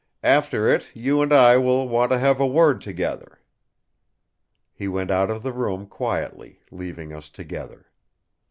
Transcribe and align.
After 0.23 0.67
it, 0.67 0.89
you 0.95 1.21
and 1.21 1.31
I 1.31 1.57
will 1.57 1.87
want 1.87 2.09
to 2.09 2.17
have 2.17 2.39
a 2.39 2.47
word 2.47 2.81
together." 2.81 3.39
He 4.73 4.87
went 4.87 5.11
out 5.11 5.29
of 5.29 5.43
the 5.43 5.53
room 5.53 5.85
quietly, 5.85 6.59
leaving 6.71 7.13
us 7.13 7.29
together. 7.29 7.87